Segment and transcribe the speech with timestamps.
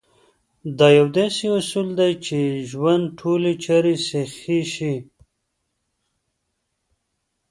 [0.77, 2.37] دا يو داسې اصول دی چې
[2.71, 4.95] ژوند ټولې چارې سيخې شي.